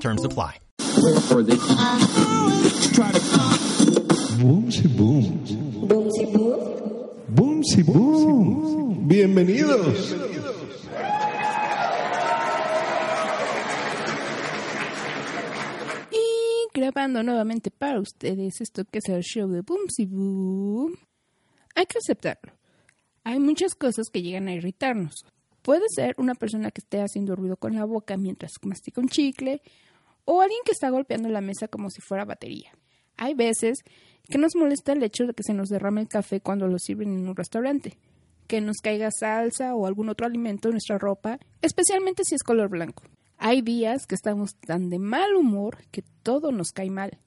Terms 0.00 0.24
apply. 0.24 0.58
Boomsy 4.38 4.88
boom. 4.88 5.42
Boomsy 5.88 6.26
boom. 6.32 6.58
Boomsy 7.28 7.82
boom. 7.82 9.08
Bienvenidos. 9.08 10.14
Y 16.10 16.68
grabando 16.74 17.22
nuevamente 17.22 17.70
para 17.70 18.00
ustedes 18.00 18.60
esto 18.60 18.84
que 18.84 18.98
es 18.98 19.08
el 19.08 19.22
show 19.22 19.48
de 19.48 19.62
Boomsy 19.62 20.04
Boom. 20.04 20.98
Hay 21.74 21.86
que 21.86 21.98
aceptarlo. 21.98 22.52
Hay 23.24 23.38
muchas 23.38 23.74
cosas 23.74 24.08
que 24.12 24.22
llegan 24.22 24.48
a 24.48 24.52
irritarnos. 24.52 25.24
Puede 25.62 25.88
ser 25.88 26.14
una 26.18 26.34
persona 26.34 26.70
que 26.70 26.80
esté 26.80 27.00
haciendo 27.00 27.34
ruido 27.34 27.56
con 27.56 27.74
la 27.74 27.84
boca 27.84 28.16
mientras 28.16 28.52
mastica 28.62 29.00
un 29.00 29.08
chicle 29.08 29.62
o 30.26 30.42
alguien 30.42 30.60
que 30.66 30.72
está 30.72 30.90
golpeando 30.90 31.30
la 31.30 31.40
mesa 31.40 31.68
como 31.68 31.88
si 31.88 32.02
fuera 32.02 32.26
batería. 32.26 32.70
Hay 33.16 33.32
veces 33.32 33.78
que 34.28 34.36
nos 34.36 34.54
molesta 34.54 34.92
el 34.92 35.02
hecho 35.02 35.24
de 35.26 35.32
que 35.32 35.42
se 35.42 35.54
nos 35.54 35.68
derrame 35.68 36.02
el 36.02 36.08
café 36.08 36.40
cuando 36.40 36.66
lo 36.66 36.78
sirven 36.78 37.14
en 37.14 37.28
un 37.28 37.36
restaurante, 37.36 37.96
que 38.46 38.60
nos 38.60 38.76
caiga 38.82 39.08
salsa 39.10 39.74
o 39.74 39.86
algún 39.86 40.10
otro 40.10 40.26
alimento 40.26 40.68
en 40.68 40.72
nuestra 40.72 40.98
ropa, 40.98 41.38
especialmente 41.62 42.24
si 42.24 42.34
es 42.34 42.42
color 42.42 42.68
blanco. 42.68 43.04
Hay 43.38 43.62
días 43.62 44.06
que 44.06 44.14
estamos 44.14 44.56
tan 44.56 44.90
de 44.90 44.98
mal 44.98 45.34
humor 45.34 45.78
que 45.90 46.02
todo 46.22 46.52
nos 46.52 46.72
cae 46.72 46.90
mal. 46.90 47.18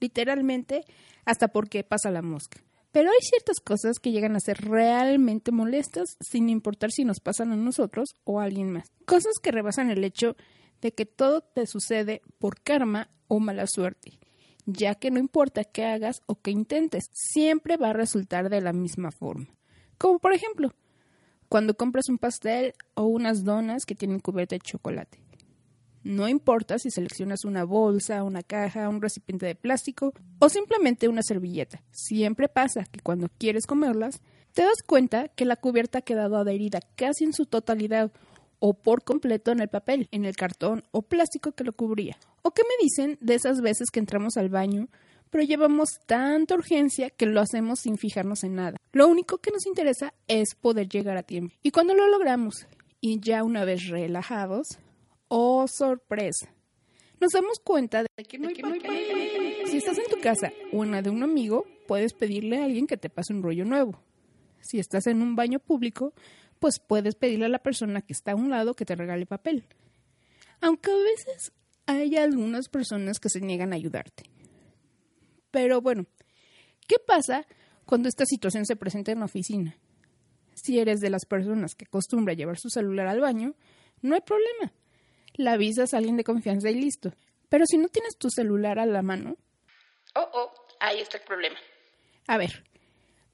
Literalmente, 0.00 0.84
hasta 1.24 1.48
porque 1.48 1.84
pasa 1.84 2.10
la 2.10 2.22
mosca. 2.22 2.62
Pero 2.92 3.10
hay 3.10 3.20
ciertas 3.20 3.60
cosas 3.60 3.98
que 4.00 4.10
llegan 4.10 4.34
a 4.34 4.40
ser 4.40 4.60
realmente 4.62 5.52
molestas 5.52 6.16
sin 6.20 6.48
importar 6.48 6.90
si 6.90 7.04
nos 7.04 7.20
pasan 7.20 7.52
a 7.52 7.56
nosotros 7.56 8.14
o 8.24 8.40
a 8.40 8.44
alguien 8.44 8.72
más. 8.72 8.90
Cosas 9.04 9.34
que 9.40 9.52
rebasan 9.52 9.90
el 9.90 10.02
hecho 10.02 10.36
de 10.80 10.92
que 10.92 11.06
todo 11.06 11.42
te 11.42 11.66
sucede 11.66 12.22
por 12.38 12.60
karma 12.60 13.10
o 13.28 13.40
mala 13.40 13.66
suerte, 13.66 14.18
ya 14.66 14.94
que 14.94 15.10
no 15.10 15.18
importa 15.18 15.64
qué 15.64 15.84
hagas 15.84 16.22
o 16.26 16.36
qué 16.40 16.50
intentes, 16.50 17.04
siempre 17.12 17.76
va 17.76 17.90
a 17.90 17.94
resultar 17.94 18.48
de 18.48 18.60
la 18.60 18.72
misma 18.72 19.10
forma. 19.10 19.46
Como 19.98 20.18
por 20.18 20.32
ejemplo, 20.32 20.74
cuando 21.48 21.74
compras 21.74 22.08
un 22.08 22.18
pastel 22.18 22.74
o 22.94 23.04
unas 23.04 23.44
donas 23.44 23.84
que 23.84 23.94
tienen 23.94 24.20
cubierta 24.20 24.54
de 24.54 24.60
chocolate. 24.60 25.20
No 26.02 26.28
importa 26.28 26.78
si 26.78 26.90
seleccionas 26.90 27.44
una 27.44 27.64
bolsa, 27.64 28.22
una 28.22 28.42
caja, 28.42 28.88
un 28.88 29.02
recipiente 29.02 29.46
de 29.46 29.54
plástico 29.54 30.14
o 30.38 30.48
simplemente 30.48 31.08
una 31.08 31.22
servilleta. 31.22 31.82
Siempre 31.90 32.48
pasa 32.48 32.84
que 32.84 33.00
cuando 33.00 33.28
quieres 33.28 33.66
comerlas, 33.66 34.22
te 34.54 34.62
das 34.62 34.82
cuenta 34.86 35.28
que 35.28 35.44
la 35.44 35.56
cubierta 35.56 35.98
ha 35.98 36.02
quedado 36.02 36.38
adherida 36.38 36.80
casi 36.96 37.24
en 37.24 37.34
su 37.34 37.44
totalidad 37.44 38.12
o 38.60 38.74
por 38.74 39.02
completo 39.02 39.50
en 39.50 39.60
el 39.60 39.68
papel, 39.68 40.08
en 40.12 40.24
el 40.24 40.36
cartón 40.36 40.84
o 40.92 41.02
plástico 41.02 41.52
que 41.52 41.64
lo 41.64 41.72
cubría. 41.72 42.16
¿O 42.42 42.52
qué 42.52 42.62
me 42.62 42.82
dicen 42.82 43.18
de 43.20 43.34
esas 43.34 43.60
veces 43.60 43.90
que 43.90 43.98
entramos 44.00 44.36
al 44.36 44.48
baño, 44.48 44.88
pero 45.30 45.44
llevamos 45.44 45.88
tanta 46.06 46.54
urgencia 46.54 47.10
que 47.10 47.26
lo 47.26 47.40
hacemos 47.40 47.80
sin 47.80 47.96
fijarnos 47.98 48.44
en 48.44 48.54
nada? 48.54 48.76
Lo 48.92 49.08
único 49.08 49.38
que 49.38 49.50
nos 49.50 49.66
interesa 49.66 50.14
es 50.28 50.54
poder 50.54 50.88
llegar 50.88 51.16
a 51.16 51.22
tiempo. 51.22 51.54
Y 51.62 51.72
cuando 51.72 51.94
lo 51.94 52.06
logramos, 52.08 52.66
y 53.00 53.18
ya 53.20 53.42
una 53.42 53.64
vez 53.64 53.88
relajados, 53.88 54.78
¡oh 55.28 55.66
sorpresa! 55.66 56.54
Nos 57.20 57.32
damos 57.32 57.58
cuenta 57.60 58.02
de 58.02 58.24
que. 58.24 58.38
Si 59.66 59.76
estás 59.76 59.98
en 59.98 60.06
tu 60.10 60.18
casa 60.20 60.52
o 60.72 60.84
en 60.84 60.90
la 60.90 61.02
de 61.02 61.10
un 61.10 61.22
amigo, 61.22 61.66
puedes 61.86 62.14
pedirle 62.14 62.58
a 62.58 62.64
alguien 62.64 62.86
que 62.86 62.96
te 62.96 63.10
pase 63.10 63.34
un 63.34 63.42
rollo 63.42 63.66
nuevo. 63.66 64.02
Si 64.60 64.78
estás 64.78 65.06
en 65.06 65.20
un 65.20 65.36
baño 65.36 65.58
público, 65.58 66.14
pues 66.60 66.78
puedes 66.78 67.16
pedirle 67.16 67.46
a 67.46 67.48
la 67.48 67.58
persona 67.58 68.02
que 68.02 68.12
está 68.12 68.32
a 68.32 68.36
un 68.36 68.50
lado 68.50 68.74
que 68.74 68.84
te 68.84 68.94
regale 68.94 69.26
papel. 69.26 69.64
Aunque 70.60 70.92
a 70.92 70.96
veces 70.96 71.52
hay 71.86 72.16
algunas 72.16 72.68
personas 72.68 73.18
que 73.18 73.30
se 73.30 73.40
niegan 73.40 73.72
a 73.72 73.76
ayudarte. 73.76 74.24
Pero 75.50 75.80
bueno, 75.80 76.06
¿qué 76.86 76.96
pasa 77.04 77.46
cuando 77.86 78.08
esta 78.08 78.26
situación 78.26 78.66
se 78.66 78.76
presenta 78.76 79.10
en 79.10 79.20
la 79.20 79.24
oficina? 79.24 79.76
Si 80.54 80.78
eres 80.78 81.00
de 81.00 81.10
las 81.10 81.24
personas 81.24 81.74
que 81.74 81.86
acostumbra 81.86 82.34
llevar 82.34 82.58
su 82.58 82.68
celular 82.68 83.08
al 83.08 83.20
baño, 83.20 83.54
no 84.02 84.14
hay 84.14 84.20
problema. 84.20 84.72
La 85.34 85.52
avisas 85.52 85.94
a 85.94 85.96
alguien 85.96 86.18
de 86.18 86.24
confianza 86.24 86.70
y 86.70 86.74
listo. 86.74 87.12
Pero 87.48 87.64
si 87.66 87.78
no 87.78 87.88
tienes 87.88 88.16
tu 88.16 88.28
celular 88.30 88.78
a 88.78 88.86
la 88.86 89.02
mano... 89.02 89.36
Oh, 90.14 90.28
oh, 90.32 90.52
ahí 90.78 91.00
está 91.00 91.16
el 91.16 91.24
problema. 91.24 91.56
A 92.26 92.36
ver, 92.36 92.64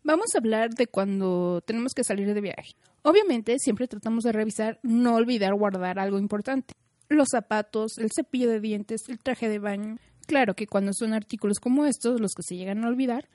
vamos 0.05 0.35
a 0.35 0.39
hablar 0.39 0.71
de 0.71 0.87
cuando 0.87 1.61
tenemos 1.67 1.93
que 1.93 2.05
salir 2.05 2.33
de 2.33 2.41
viaje. 2.41 2.77
Obviamente, 3.09 3.61
siempre 3.61 3.87
tratamos 3.87 4.25
de 4.25 4.33
revisar, 4.33 4.81
no 4.83 5.15
olvidar 5.15 5.55
guardar 5.55 6.01
algo 6.01 6.19
importante. 6.19 6.75
Los 7.09 7.29
zapatos, 7.31 7.99
el 7.99 8.11
cepillo 8.13 8.51
de 8.51 8.59
dientes, 8.59 9.03
el 9.07 9.21
traje 9.21 9.49
de 9.49 9.61
baño. 9.61 9.99
Claro 10.27 10.57
que 10.57 10.67
cuando 10.67 10.91
son 10.93 11.13
artículos 11.15 11.61
como 11.61 11.87
estos, 11.87 12.21
los 12.21 12.33
que 12.35 12.43
se 12.43 12.57
llegan 12.57 12.85
a 12.85 12.89
olvidar, 12.89 13.29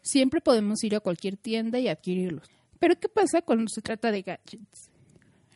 siempre 0.00 0.40
podemos 0.40 0.82
ir 0.84 0.96
a 0.96 1.00
cualquier 1.00 1.36
tienda 1.36 1.78
y 1.78 1.88
adquirirlos. 1.88 2.48
Pero 2.78 2.98
¿qué 2.98 3.10
pasa 3.10 3.42
cuando 3.42 3.66
se 3.68 3.82
trata 3.82 4.10
de 4.10 4.22
gadgets? 4.22 4.90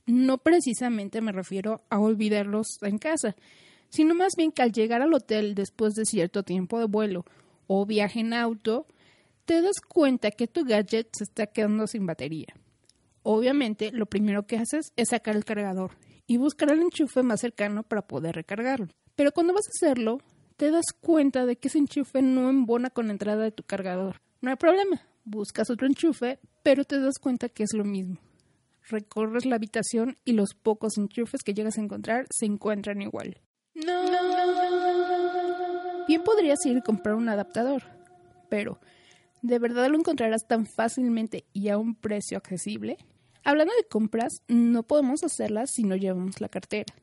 No 0.05 0.37
precisamente 0.37 1.23
me 1.23 1.33
refiero 1.33 1.81
a 1.89 1.99
olvidarlos 1.99 2.67
en 2.83 2.99
casa, 2.99 3.35
sino 3.89 4.15
más 4.15 4.35
bien 4.37 4.53
que 4.53 4.61
al 4.61 4.73
llegar 4.73 5.01
al 5.01 5.15
hotel 5.15 5.55
después 5.55 5.95
de 5.95 6.05
cierto 6.05 6.43
tiempo 6.43 6.79
de 6.81 6.85
vuelo 6.85 7.25
o 7.67 7.87
viaje 7.87 8.21
en 8.21 8.35
auto, 8.35 8.87
te 9.47 9.63
das 9.63 9.81
cuenta 9.89 10.33
que 10.33 10.49
tu 10.49 10.67
gadget 10.67 11.09
se 11.17 11.25
está 11.25 11.47
quedando 11.47 11.87
sin 11.87 12.05
batería. 12.05 12.55
Obviamente, 13.27 13.91
lo 13.91 14.05
primero 14.05 14.47
que 14.47 14.59
haces 14.59 14.93
es 14.97 15.09
sacar 15.09 15.35
el 15.35 15.47
cargador 15.47 15.93
y 16.27 16.37
buscar 16.37 16.71
el 16.71 16.83
enchufe 16.83 17.23
más 17.23 17.41
cercano 17.41 17.83
para 17.83 18.07
poder 18.07 18.35
recargarlo. 18.35 18.89
Pero 19.17 19.33
cuando 19.33 19.55
vas 19.55 19.65
a 19.67 19.73
hacerlo, 19.75 20.21
te 20.59 20.71
das 20.71 20.85
cuenta 21.01 21.47
de 21.47 21.57
que 21.57 21.69
ese 21.69 21.79
enchufe 21.79 22.21
no 22.21 22.51
embona 22.51 22.91
con 22.91 23.07
la 23.07 23.13
entrada 23.13 23.43
de 23.43 23.51
tu 23.51 23.63
cargador. 23.63 24.21
No 24.43 24.51
hay 24.51 24.57
problema, 24.57 25.01
buscas 25.25 25.71
otro 25.71 25.87
enchufe, 25.87 26.39
pero 26.63 26.85
te 26.85 27.01
das 27.01 27.15
cuenta 27.19 27.49
que 27.49 27.63
es 27.63 27.73
lo 27.73 27.85
mismo. 27.85 28.19
Recorres 28.89 29.47
la 29.47 29.57
habitación 29.57 30.19
y 30.27 30.35
los 30.35 30.53
pocos 30.53 30.99
enchufes 30.99 31.43
que 31.43 31.55
llegas 31.55 31.79
a 31.79 31.81
encontrar 31.81 32.27
se 32.29 32.45
encuentran 32.45 33.01
igual. 33.01 33.41
No. 33.75 34.05
Bien 36.07 36.23
podrías 36.23 36.59
ir 36.67 36.77
a 36.77 36.83
comprar 36.83 37.15
un 37.15 37.31
adaptador, 37.31 37.85
pero 38.51 38.79
¿de 39.41 39.59
verdad 39.59 39.89
lo 39.89 39.99
encontrarás 39.99 40.47
tan 40.47 40.67
fácilmente 40.67 41.47
y 41.55 41.71
a 41.71 41.79
un 41.79 41.95
precio 41.95 42.37
accesible? 42.37 42.99
Hablando 43.45 43.75
de 43.75 43.85
compras, 43.85 44.33
no 44.49 44.85
podemos 44.85 45.23
hacerlas 45.23 45.71
si 45.75 45.83
no 45.83 45.97
llevamos 45.97 46.41
la 46.41 46.49
cartera. 46.49 46.95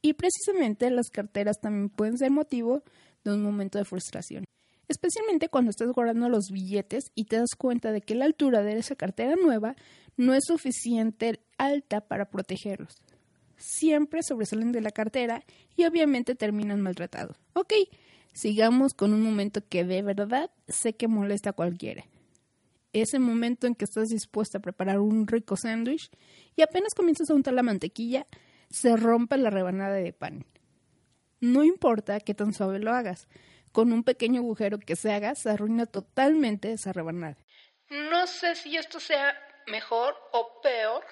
Y 0.00 0.12
precisamente 0.14 0.88
las 0.90 1.10
carteras 1.10 1.60
también 1.60 1.90
pueden 1.90 2.16
ser 2.16 2.30
motivo 2.30 2.84
de 3.24 3.32
un 3.34 3.42
momento 3.42 3.76
de 3.76 3.84
frustración. 3.84 4.44
Especialmente 4.86 5.48
cuando 5.48 5.70
estás 5.70 5.88
guardando 5.88 6.28
los 6.28 6.46
billetes 6.52 7.10
y 7.16 7.24
te 7.24 7.36
das 7.36 7.56
cuenta 7.58 7.90
de 7.90 8.00
que 8.00 8.14
la 8.14 8.26
altura 8.26 8.62
de 8.62 8.78
esa 8.78 8.94
cartera 8.94 9.34
nueva 9.34 9.74
no 10.16 10.34
es 10.34 10.44
suficiente 10.46 11.40
alta 11.58 12.00
para 12.00 12.30
protegerlos. 12.30 12.94
Siempre 13.56 14.22
sobresalen 14.22 14.70
de 14.70 14.80
la 14.80 14.90
cartera 14.90 15.44
y 15.76 15.84
obviamente 15.84 16.36
terminan 16.36 16.80
maltratados. 16.80 17.36
Ok, 17.54 17.74
sigamos 18.32 18.94
con 18.94 19.12
un 19.12 19.22
momento 19.22 19.62
que 19.68 19.84
de 19.84 20.02
verdad 20.02 20.50
sé 20.68 20.94
que 20.94 21.08
molesta 21.08 21.50
a 21.50 21.54
cualquiera 21.54 22.04
ese 22.92 23.18
momento 23.18 23.66
en 23.66 23.74
que 23.74 23.84
estás 23.84 24.08
dispuesta 24.08 24.58
a 24.58 24.62
preparar 24.62 24.98
un 24.98 25.26
rico 25.26 25.56
sándwich 25.56 26.10
y 26.56 26.62
apenas 26.62 26.94
comienzas 26.94 27.30
a 27.30 27.34
untar 27.34 27.54
la 27.54 27.62
mantequilla, 27.62 28.26
se 28.70 28.96
rompe 28.96 29.36
la 29.36 29.50
rebanada 29.50 29.94
de 29.94 30.12
pan. 30.12 30.44
No 31.40 31.64
importa 31.64 32.20
qué 32.20 32.34
tan 32.34 32.52
suave 32.52 32.78
lo 32.78 32.92
hagas, 32.92 33.28
con 33.72 33.92
un 33.92 34.02
pequeño 34.02 34.40
agujero 34.40 34.78
que 34.78 34.96
se 34.96 35.12
haga 35.12 35.34
se 35.34 35.50
arruina 35.50 35.86
totalmente 35.86 36.72
esa 36.72 36.92
rebanada. 36.92 37.36
No 37.88 38.26
sé 38.26 38.54
si 38.54 38.76
esto 38.76 39.00
sea 39.00 39.34
mejor 39.66 40.14
o 40.32 40.60
peor 40.62 41.04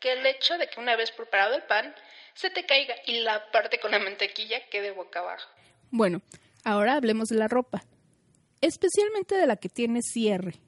que 0.00 0.12
el 0.12 0.26
hecho 0.26 0.58
de 0.58 0.68
que 0.68 0.80
una 0.80 0.96
vez 0.96 1.10
preparado 1.12 1.54
el 1.54 1.62
pan 1.62 1.94
se 2.34 2.50
te 2.50 2.66
caiga 2.66 2.94
y 3.06 3.20
la 3.20 3.50
parte 3.50 3.78
con 3.80 3.90
la 3.90 3.98
mantequilla 3.98 4.60
quede 4.70 4.90
boca 4.90 5.20
abajo. 5.20 5.48
Bueno, 5.90 6.20
ahora 6.64 6.94
hablemos 6.94 7.28
de 7.28 7.36
la 7.36 7.48
ropa, 7.48 7.82
especialmente 8.60 9.36
de 9.36 9.46
la 9.46 9.56
que 9.56 9.68
tiene 9.68 10.02
cierre 10.02 10.60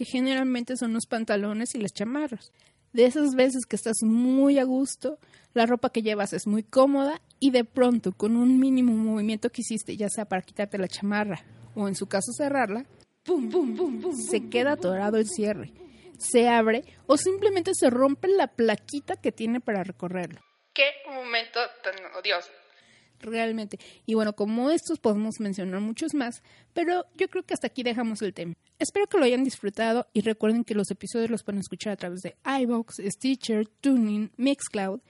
que 0.00 0.06
generalmente 0.06 0.78
son 0.78 0.94
los 0.94 1.04
pantalones 1.04 1.74
y 1.74 1.78
las 1.78 1.92
chamarras. 1.92 2.52
De 2.94 3.04
esas 3.04 3.34
veces 3.34 3.66
que 3.68 3.76
estás 3.76 3.98
muy 4.02 4.58
a 4.58 4.64
gusto, 4.64 5.18
la 5.52 5.66
ropa 5.66 5.90
que 5.90 6.00
llevas 6.00 6.32
es 6.32 6.46
muy 6.46 6.62
cómoda 6.62 7.20
y 7.38 7.50
de 7.50 7.64
pronto 7.64 8.12
con 8.12 8.38
un 8.38 8.58
mínimo 8.58 8.94
movimiento 8.94 9.50
que 9.50 9.60
hiciste, 9.60 9.98
ya 9.98 10.08
sea 10.08 10.24
para 10.24 10.40
quitarte 10.40 10.78
la 10.78 10.88
chamarra 10.88 11.44
o 11.74 11.86
en 11.86 11.94
su 11.94 12.06
caso 12.06 12.32
cerrarla, 12.32 12.86
¡pum, 13.24 13.50
pum, 13.50 13.76
pum, 13.76 14.00
pum! 14.00 14.16
Se 14.16 14.48
queda 14.48 14.72
atorado 14.72 15.18
el 15.18 15.28
cierre, 15.28 15.70
se 16.16 16.48
abre 16.48 16.82
o 17.06 17.18
simplemente 17.18 17.72
se 17.74 17.90
rompe 17.90 18.28
la 18.28 18.46
plaquita 18.46 19.16
que 19.16 19.32
tiene 19.32 19.60
para 19.60 19.84
recorrerlo. 19.84 20.40
¡Qué 20.72 20.92
momento 21.10 21.60
tan 21.84 21.94
odioso! 22.18 22.48
Realmente. 23.20 23.78
Y 24.06 24.14
bueno, 24.14 24.34
como 24.34 24.70
estos 24.70 24.98
podemos 24.98 25.40
mencionar 25.40 25.80
muchos 25.80 26.14
más, 26.14 26.42
pero 26.72 27.04
yo 27.16 27.28
creo 27.28 27.44
que 27.44 27.54
hasta 27.54 27.66
aquí 27.66 27.82
dejamos 27.82 28.22
el 28.22 28.32
tema. 28.32 28.54
Espero 28.78 29.06
que 29.06 29.18
lo 29.18 29.24
hayan 29.24 29.44
disfrutado 29.44 30.06
y 30.14 30.22
recuerden 30.22 30.64
que 30.64 30.74
los 30.74 30.90
episodios 30.90 31.30
los 31.30 31.42
pueden 31.42 31.60
escuchar 31.60 31.92
a 31.92 31.96
través 31.96 32.20
de 32.22 32.36
iVoox, 32.44 32.96
Stitcher, 33.10 33.66
Tuning, 33.80 34.30
Mixcloud, 34.36 35.00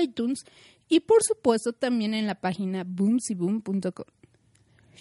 iTunes 0.00 0.44
y 0.88 1.00
por 1.00 1.22
supuesto 1.22 1.72
también 1.72 2.12
en 2.12 2.26
la 2.26 2.34
página 2.34 2.84
boomsyboom.com. 2.84 4.06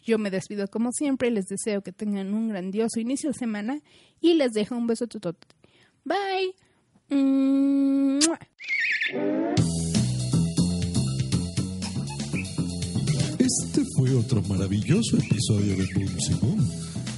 Yo 0.06 0.18
me 0.18 0.31
despido 0.31 0.68
como 0.68 0.92
siempre, 0.92 1.31
les 1.31 1.45
deseo 1.45 1.81
que 1.81 1.92
tengan 1.92 2.33
un 2.33 2.50
grandioso 2.50 3.00
inicio 3.00 3.31
de 3.31 3.38
semana 3.38 3.81
y 4.19 4.33
les 4.33 4.51
dejo 4.51 4.75
un 4.75 4.88
beso 4.88 5.07
totote. 5.07 5.48
Bye. 6.04 6.56
Este 7.09 7.16
otro 14.13 14.42
maravilloso 14.44 15.18
episodio 15.18 15.75
de 15.75 15.86
Boom 15.94 16.39
Boom. 16.42 16.69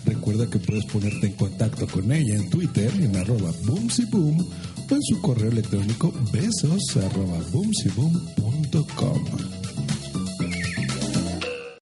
Recuerda 0.05 0.49
que 0.49 0.59
puedes 0.59 0.85
ponerte 0.85 1.27
en 1.27 1.33
contacto 1.33 1.87
con 1.87 2.11
ella 2.11 2.35
en 2.35 2.49
Twitter 2.49 2.91
en 2.99 3.15
arroba 3.15 3.51
boomsyboom 3.65 4.39
o 4.39 4.93
en 4.93 5.01
su 5.01 5.21
correo 5.21 5.51
electrónico 5.51 6.13
besos 6.31 6.97
arroba 6.97 7.39
boomsyboom.com. 7.51 9.54